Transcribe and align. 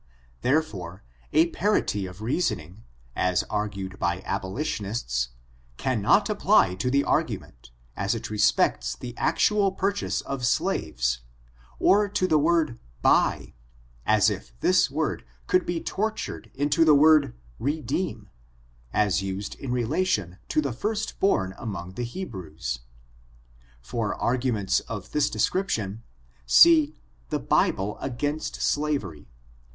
Therefore, 0.41 1.03
a 1.31 1.51
parity 1.51 2.07
of 2.07 2.23
reasoning, 2.23 2.85
as 3.15 3.43
argued 3.51 3.99
by 3.99 4.23
abolitionists, 4.25 5.29
cannot 5.77 6.27
apply 6.27 6.73
to 6.73 6.89
the 6.89 7.03
argument, 7.03 7.69
as 7.95 8.15
it 8.15 8.31
respects 8.31 8.95
the 8.95 9.15
actual 9.15 9.71
purchase 9.71 10.21
of 10.21 10.43
slaves, 10.43 11.21
or 11.77 12.09
to 12.09 12.25
the 12.25 12.39
word 12.39 12.79
buy, 13.03 13.53
as 14.03 14.31
if 14.31 14.59
this 14.61 14.89
word 14.89 15.23
could 15.45 15.67
be 15.67 15.79
tortured 15.79 16.49
into 16.55 16.83
the 16.83 16.95
word 16.95 17.35
redeem, 17.59 18.27
as 18.91 19.21
used 19.21 19.53
in 19.59 19.71
relation 19.71 20.39
to 20.49 20.61
the 20.63 20.73
first 20.73 21.19
born 21.19 21.53
among 21.59 21.91
the 21.93 22.03
Hebrews. 22.05 22.79
For 23.83 24.17
argu 24.19 24.51
ments 24.51 24.79
of 24.79 25.11
this 25.11 25.29
description, 25.29 26.01
see" 26.47 26.95
The 27.29 27.37
Bible 27.39 27.99
against 27.99 28.55
Slavery^ 28.59 29.25
No. 29.27 29.31